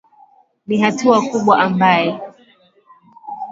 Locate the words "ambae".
1.59-2.19